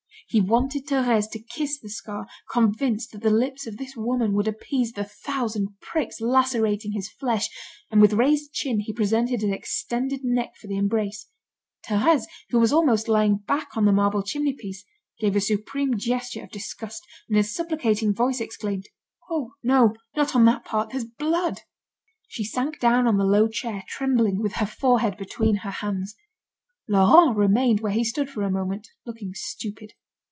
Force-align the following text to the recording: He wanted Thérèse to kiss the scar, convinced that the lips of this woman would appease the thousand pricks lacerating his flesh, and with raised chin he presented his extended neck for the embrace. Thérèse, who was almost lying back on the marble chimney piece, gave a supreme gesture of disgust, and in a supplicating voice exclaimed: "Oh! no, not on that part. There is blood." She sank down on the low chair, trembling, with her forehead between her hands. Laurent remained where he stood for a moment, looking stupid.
He 0.27 0.39
wanted 0.39 0.87
Thérèse 0.87 1.29
to 1.31 1.39
kiss 1.39 1.77
the 1.77 1.89
scar, 1.89 2.25
convinced 2.49 3.11
that 3.11 3.21
the 3.21 3.29
lips 3.29 3.67
of 3.67 3.75
this 3.75 3.97
woman 3.97 4.31
would 4.31 4.47
appease 4.47 4.93
the 4.93 5.03
thousand 5.03 5.77
pricks 5.81 6.21
lacerating 6.21 6.93
his 6.93 7.09
flesh, 7.09 7.49
and 7.91 7.99
with 7.99 8.13
raised 8.13 8.53
chin 8.53 8.79
he 8.79 8.93
presented 8.93 9.41
his 9.41 9.51
extended 9.51 10.21
neck 10.23 10.55
for 10.55 10.67
the 10.67 10.77
embrace. 10.77 11.27
Thérèse, 11.85 12.27
who 12.49 12.59
was 12.61 12.71
almost 12.71 13.09
lying 13.09 13.39
back 13.45 13.75
on 13.75 13.83
the 13.83 13.91
marble 13.91 14.23
chimney 14.23 14.53
piece, 14.53 14.85
gave 15.19 15.35
a 15.35 15.41
supreme 15.41 15.97
gesture 15.97 16.43
of 16.45 16.49
disgust, 16.51 17.05
and 17.27 17.35
in 17.35 17.41
a 17.41 17.43
supplicating 17.43 18.13
voice 18.13 18.39
exclaimed: 18.39 18.87
"Oh! 19.29 19.55
no, 19.61 19.95
not 20.15 20.33
on 20.33 20.45
that 20.45 20.63
part. 20.63 20.91
There 20.91 20.99
is 20.99 21.03
blood." 21.05 21.59
She 22.29 22.45
sank 22.45 22.79
down 22.79 23.05
on 23.05 23.17
the 23.17 23.25
low 23.25 23.49
chair, 23.49 23.83
trembling, 23.85 24.41
with 24.41 24.53
her 24.53 24.65
forehead 24.65 25.17
between 25.17 25.55
her 25.57 25.71
hands. 25.71 26.15
Laurent 26.87 27.35
remained 27.35 27.81
where 27.81 27.91
he 27.91 28.05
stood 28.05 28.29
for 28.29 28.43
a 28.43 28.49
moment, 28.49 28.87
looking 29.05 29.33
stupid. 29.35 29.91